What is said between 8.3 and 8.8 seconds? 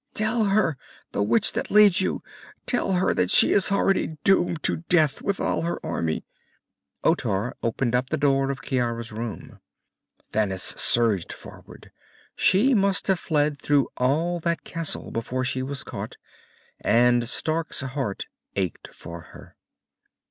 of